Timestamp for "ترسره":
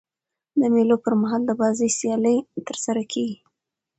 2.67-3.03